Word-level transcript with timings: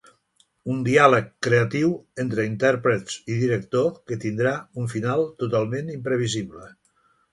Un 0.75 0.77
diàleg 0.85 1.27
creatiu 1.47 1.91
entre 2.23 2.47
intèrprets 2.51 3.19
i 3.33 3.37
director 3.43 3.91
que 4.13 4.17
tindrà 4.25 4.55
un 4.85 4.93
final 4.95 5.25
totalment 5.45 5.93
imprevisible. 5.99 6.65